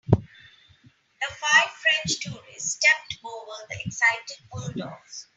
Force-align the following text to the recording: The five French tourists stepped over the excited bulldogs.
The 0.09 1.27
five 1.29 1.69
French 1.69 2.19
tourists 2.21 2.71
stepped 2.79 3.19
over 3.23 3.67
the 3.69 3.77
excited 3.85 4.37
bulldogs. 4.51 5.27